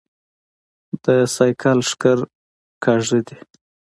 [1.03, 1.05] د
[1.35, 2.17] سايکل ښکر
[2.83, 3.37] کاژه دي